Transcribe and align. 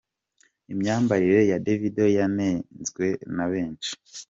Imyambarire 0.73 1.39
ya 1.51 1.57
Davido 1.65 2.05
yanenzwe 2.17 3.05
na 3.35 3.45
benshi. 3.51 3.91